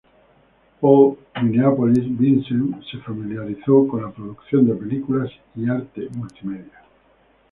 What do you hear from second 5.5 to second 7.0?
y artes multimedia.